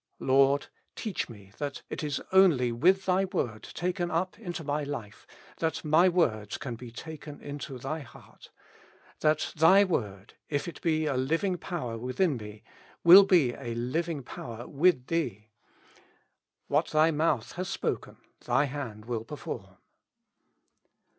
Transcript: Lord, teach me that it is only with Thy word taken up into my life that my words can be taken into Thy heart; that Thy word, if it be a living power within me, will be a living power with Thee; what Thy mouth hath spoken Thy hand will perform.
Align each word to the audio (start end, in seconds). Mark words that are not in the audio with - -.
Lord, 0.17 0.65
teach 0.95 1.29
me 1.29 1.51
that 1.59 1.83
it 1.87 2.01
is 2.03 2.19
only 2.31 2.71
with 2.71 3.05
Thy 3.05 3.25
word 3.25 3.61
taken 3.61 4.09
up 4.09 4.39
into 4.39 4.63
my 4.63 4.83
life 4.83 5.27
that 5.57 5.85
my 5.85 6.09
words 6.09 6.57
can 6.57 6.73
be 6.75 6.89
taken 6.89 7.39
into 7.39 7.77
Thy 7.77 7.99
heart; 7.99 8.49
that 9.19 9.53
Thy 9.55 9.83
word, 9.83 10.33
if 10.49 10.67
it 10.67 10.81
be 10.81 11.05
a 11.05 11.15
living 11.15 11.55
power 11.55 11.99
within 11.99 12.35
me, 12.37 12.63
will 13.03 13.25
be 13.25 13.53
a 13.53 13.75
living 13.75 14.23
power 14.23 14.67
with 14.67 15.05
Thee; 15.05 15.49
what 16.67 16.87
Thy 16.87 17.11
mouth 17.11 17.51
hath 17.51 17.67
spoken 17.67 18.17
Thy 18.45 18.65
hand 18.65 19.05
will 19.05 19.23
perform. 19.23 19.77